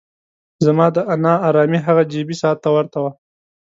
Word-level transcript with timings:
زما 0.65 0.85
دا 0.95 1.01
نا 1.23 1.33
ارامي 1.49 1.79
هغه 1.87 2.03
جیبي 2.11 2.35
ساعت 2.41 2.57
ته 2.63 2.69
ورته 2.75 2.97
وه. 3.03 3.11